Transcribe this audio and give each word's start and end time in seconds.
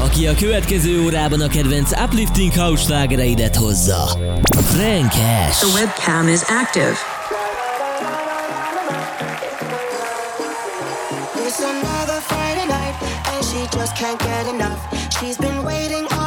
aki 0.00 0.26
a 0.26 0.34
következő 0.34 1.04
órában 1.04 1.40
a 1.40 1.48
kedvenc 1.48 2.00
uplifting 2.00 2.52
house 2.52 2.82
slágereidet 2.82 3.56
hozza. 3.56 4.18
Frank 4.50 5.12
Ash. 5.12 5.58
The 5.58 5.80
webcam 5.80 6.28
is 6.28 6.42
active. 6.48 6.96
It's 11.46 11.60
another 11.60 12.20
Friday 12.20 12.66
night 12.66 12.94
and 13.32 13.44
she 13.44 13.78
just 13.78 13.94
can't 13.96 14.18
get 14.18 14.46
enough. 14.54 14.80
She's 15.18 15.36
been 15.36 15.64
waiting 15.64 16.06
all 16.10 16.19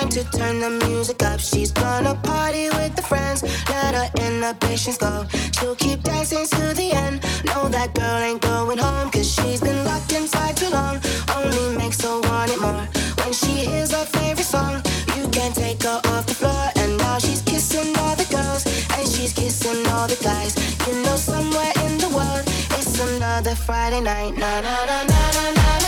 time 0.00 0.08
to 0.08 0.24
turn 0.30 0.60
the 0.60 0.70
music 0.86 1.22
up. 1.22 1.40
She's 1.40 1.72
gonna 1.72 2.14
party 2.22 2.68
with 2.70 2.94
the 2.96 3.02
friends. 3.02 3.42
Let 3.68 3.94
her 3.94 4.08
inhibitions 4.26 4.98
go. 4.98 5.26
She'll 5.58 5.76
keep 5.76 6.02
dancing 6.02 6.46
to 6.46 6.74
the 6.74 6.92
end. 6.92 7.22
Know 7.44 7.68
that 7.68 7.94
girl 7.94 8.18
ain't 8.28 8.40
going 8.40 8.78
home. 8.78 9.10
Cause 9.10 9.30
she's 9.34 9.60
been 9.60 9.84
locked 9.84 10.12
inside 10.12 10.56
too 10.56 10.70
long. 10.70 11.00
Only 11.36 11.76
makes 11.76 12.00
her 12.02 12.20
want 12.20 12.50
it 12.50 12.60
more. 12.60 12.84
When 13.20 13.32
she 13.32 13.52
hears 13.68 13.92
her 13.92 14.04
favorite 14.04 14.50
song, 14.56 14.82
you 15.16 15.28
can 15.28 15.52
take 15.52 15.82
her 15.82 16.00
off 16.12 16.26
the 16.26 16.34
floor. 16.34 16.64
And 16.76 16.96
now 16.98 17.18
she's 17.18 17.42
kissing 17.42 17.96
all 17.98 18.16
the 18.16 18.28
girls. 18.36 18.64
And 18.96 19.06
she's 19.08 19.32
kissing 19.32 19.86
all 19.92 20.08
the 20.08 20.18
guys. 20.22 20.52
You 20.86 20.94
know, 21.02 21.16
somewhere 21.16 21.72
in 21.84 21.98
the 21.98 22.08
world, 22.08 22.44
it's 22.78 22.98
another 23.00 23.54
Friday 23.54 24.00
night. 24.00 24.36
Na 24.38 24.60
na 24.60 24.76
na 24.86 24.98
na 25.04 25.20
na 25.36 25.50
na. 25.56 25.79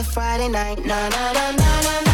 a 0.00 0.04
Friday 0.04 0.48
night. 0.48 0.78
Na 0.86 1.08
na 1.08 1.32
na 1.32 1.50
na 1.52 1.80
na. 1.82 2.00
na. 2.04 2.09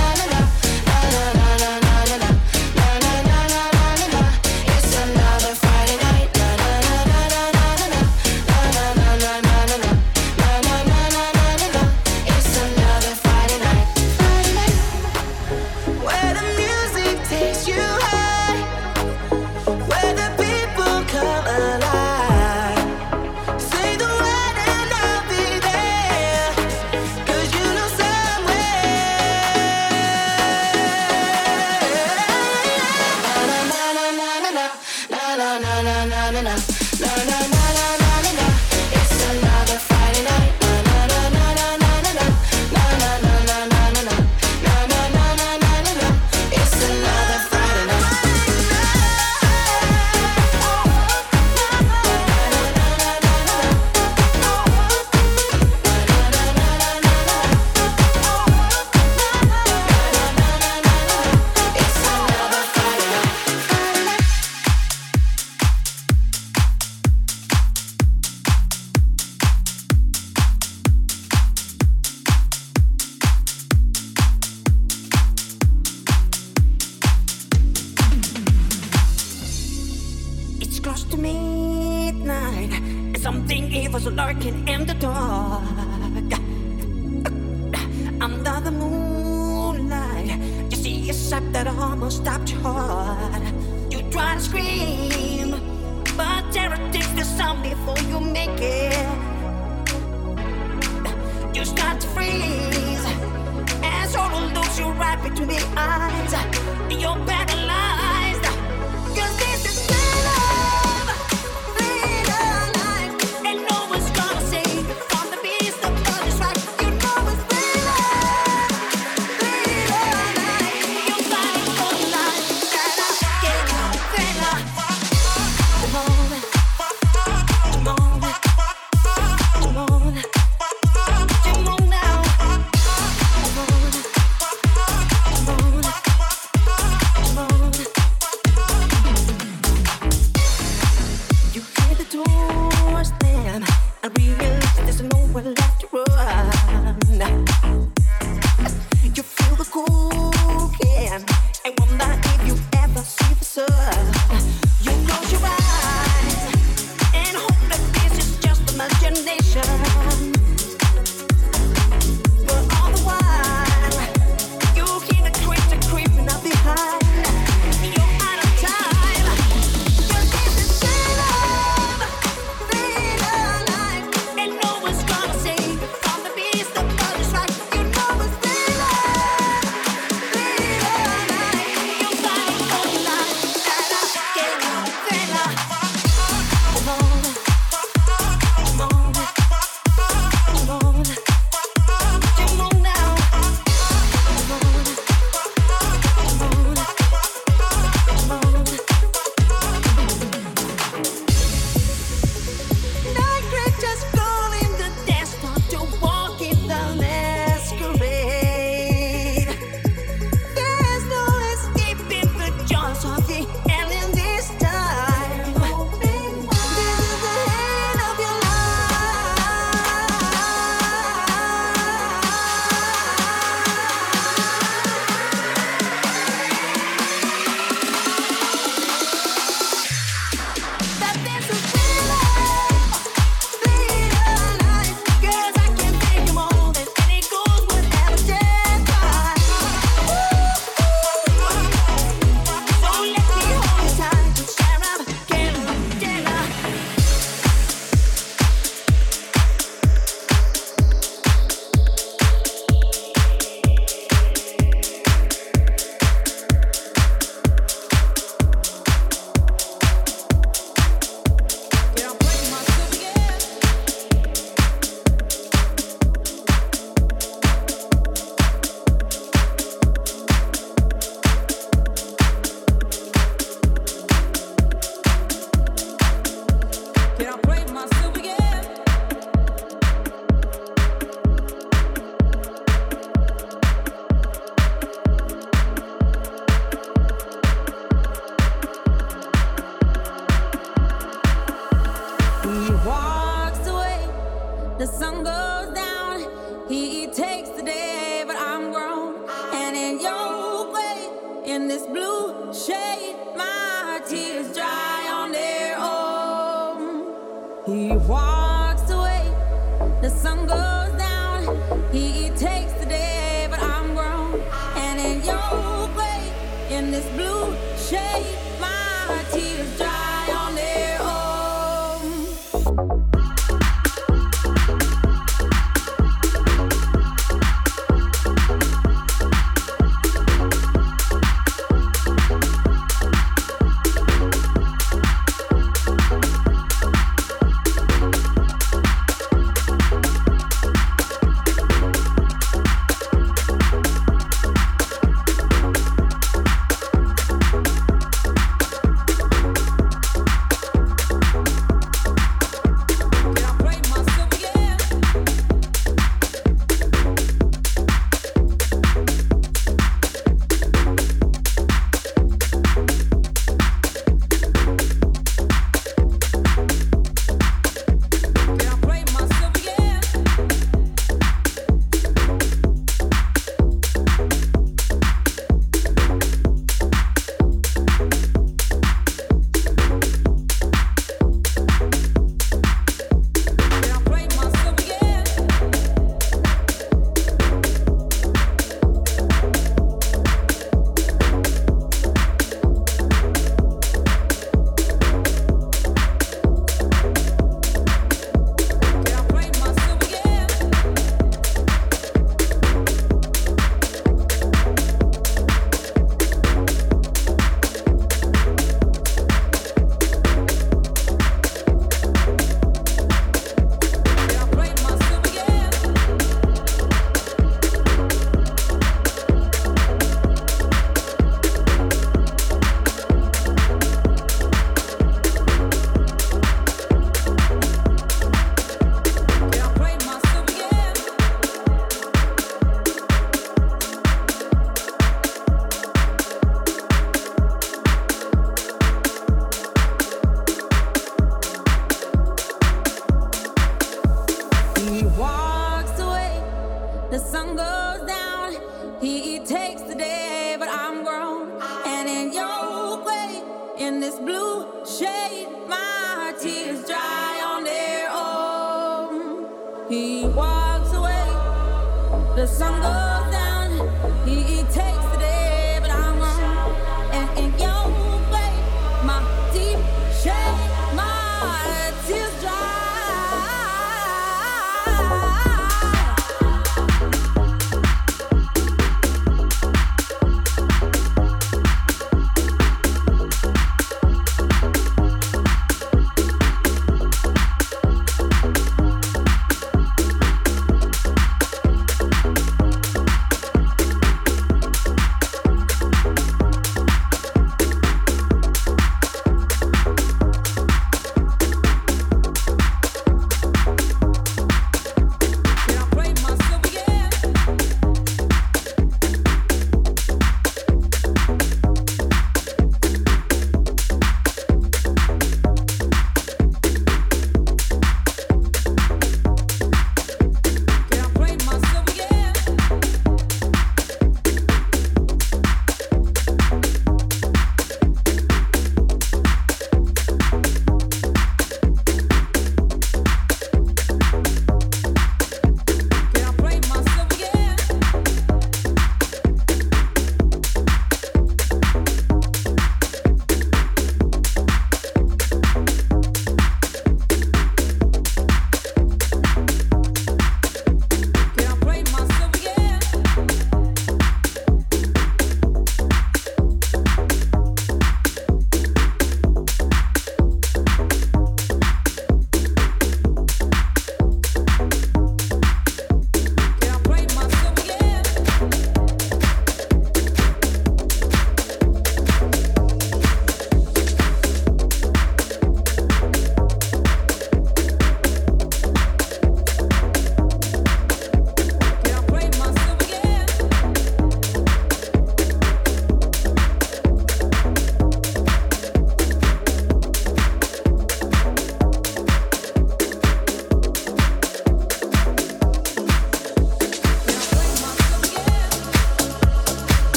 the 462.37 462.46
sun 462.46 462.80
goes 462.82 463.15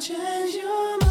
change 0.00 0.54
your 0.56 0.98
mind. 0.98 1.03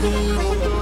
Música 0.00 0.79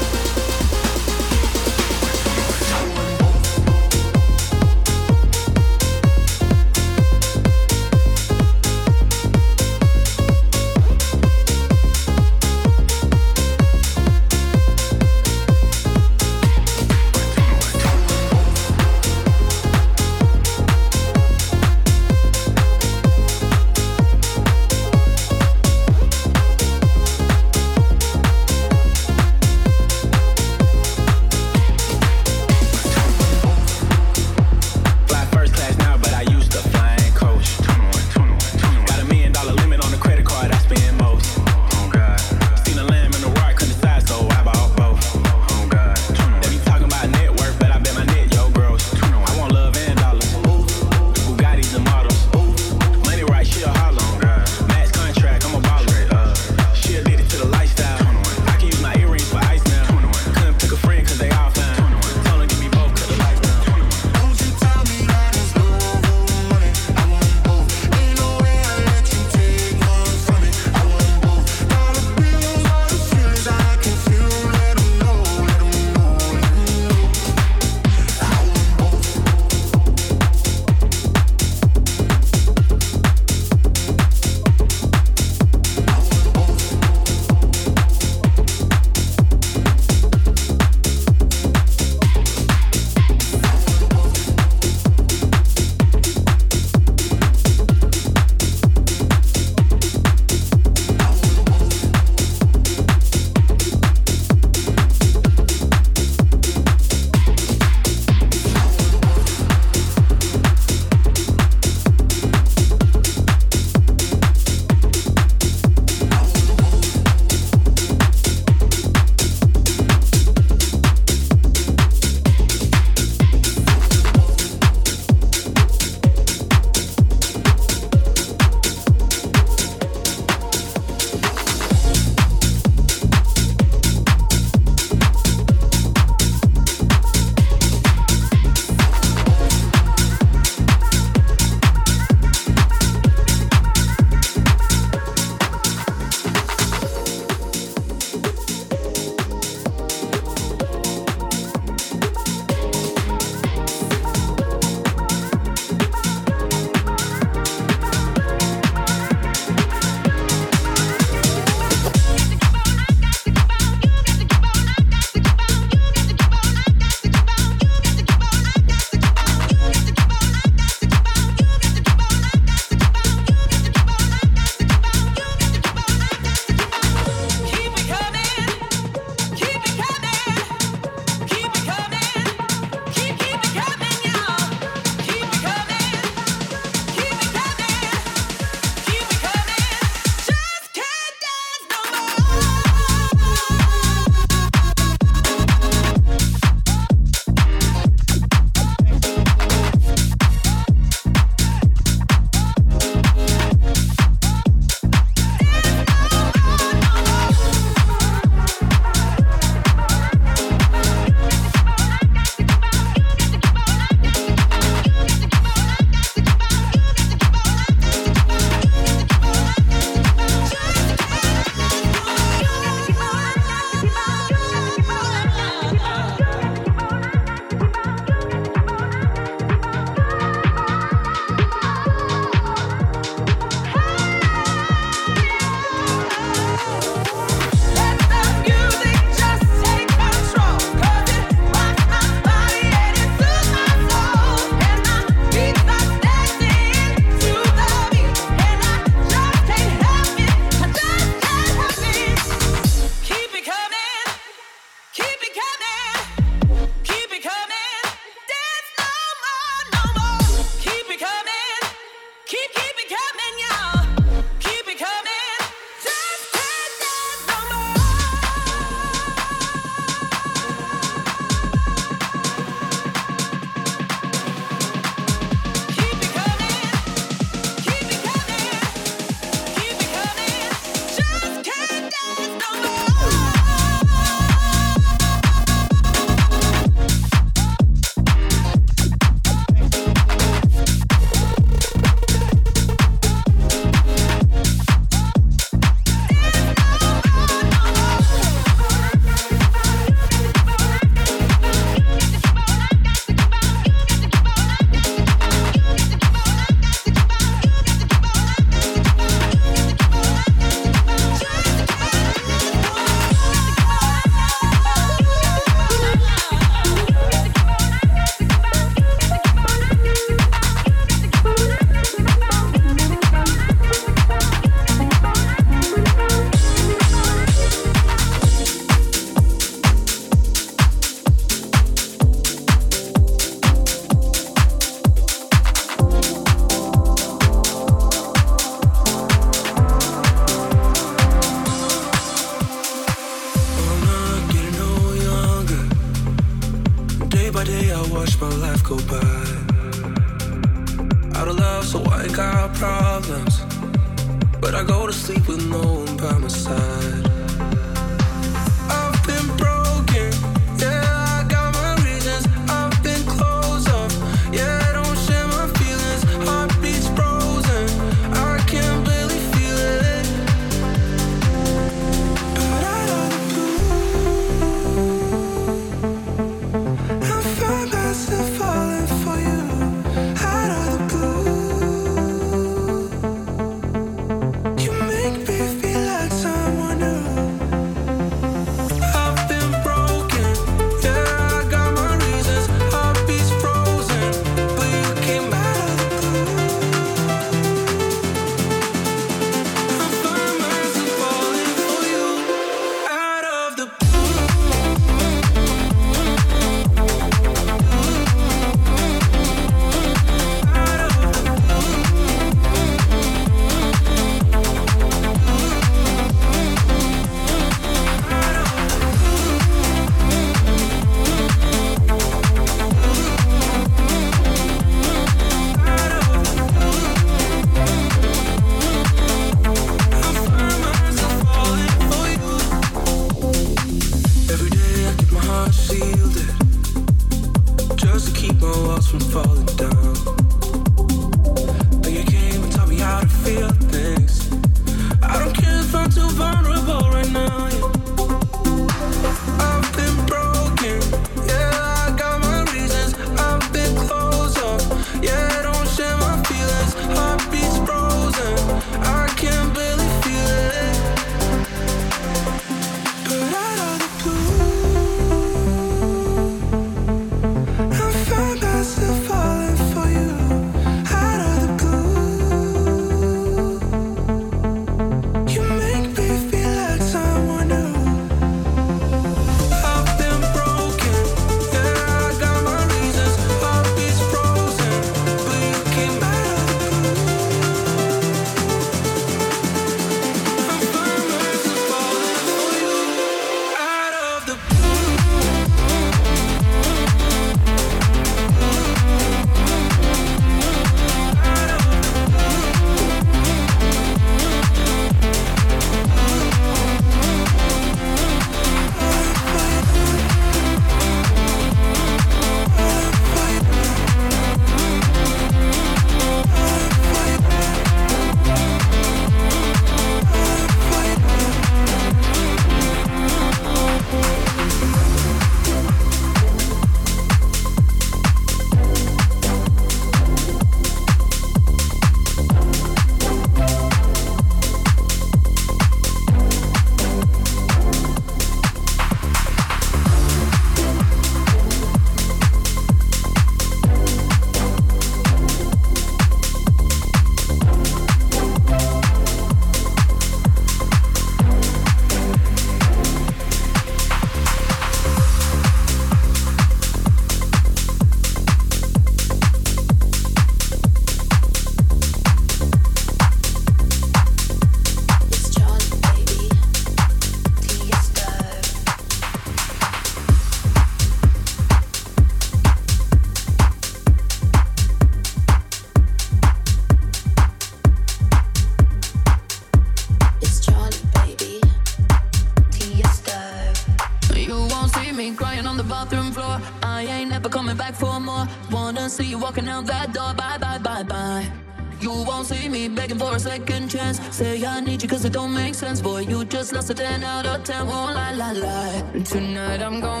time, 597.43 597.67
oh 597.69 597.91
la 597.93 598.11
la 598.11 598.31
la. 598.31 599.03
Tonight 599.03 599.61
I'm 599.61 599.79
going. 599.81 600.00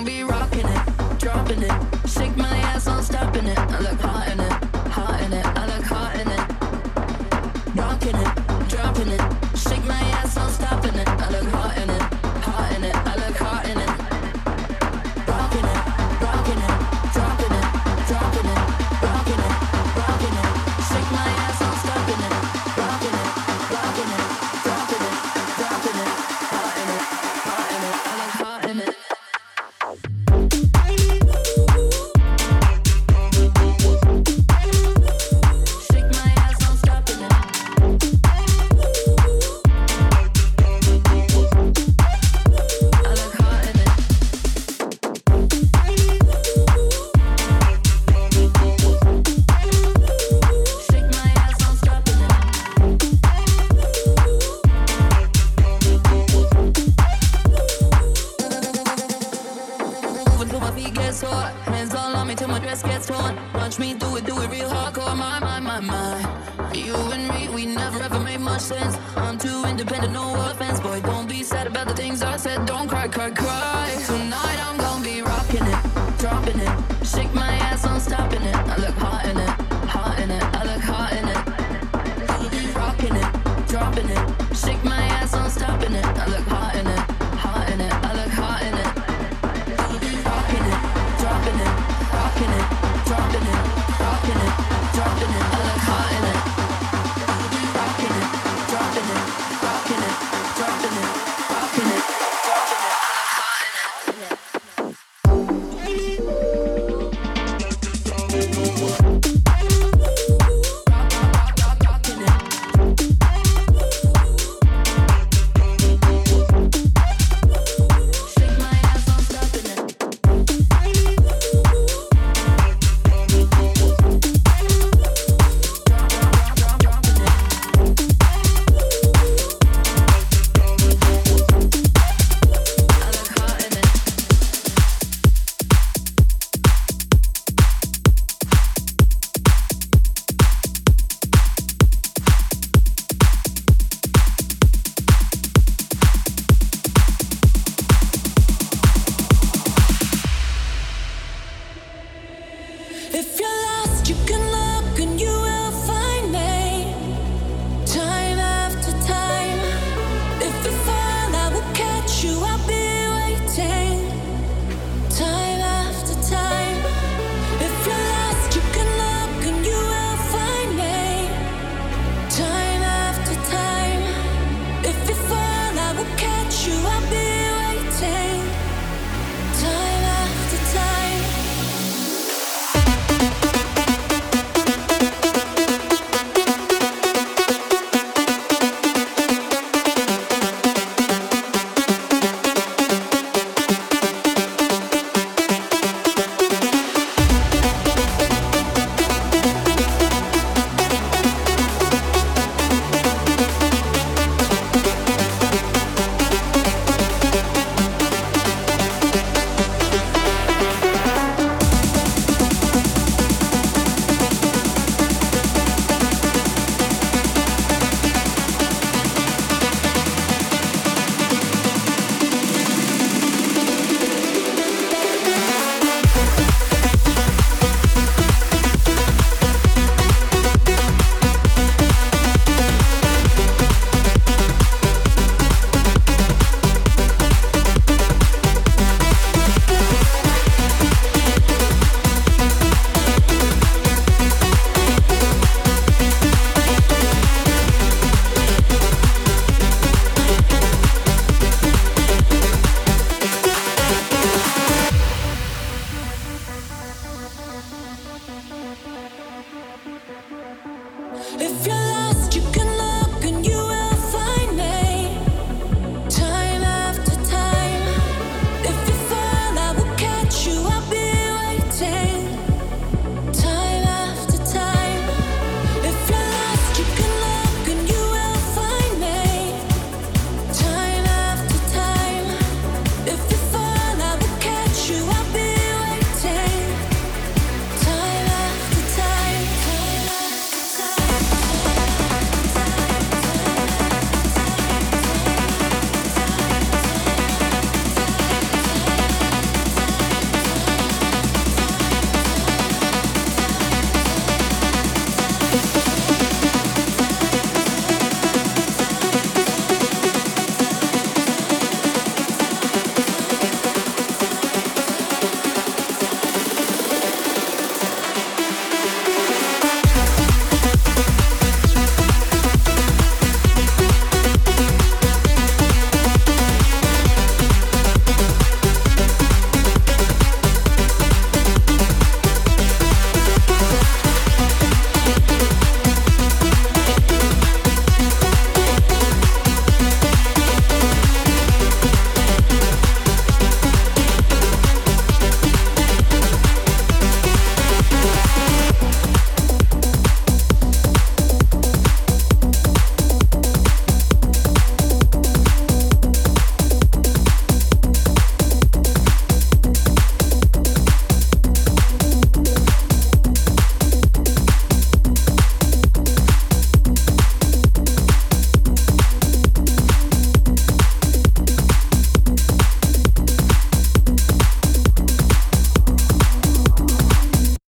If 153.13 153.41
you 153.41 153.60